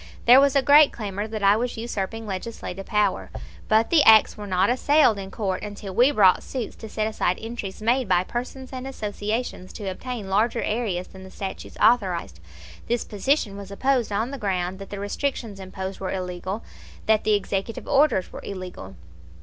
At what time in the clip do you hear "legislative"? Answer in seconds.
2.25-2.87